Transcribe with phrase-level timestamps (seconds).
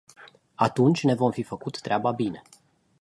[0.55, 2.41] Atunci ne vom fi făcut treaba bine.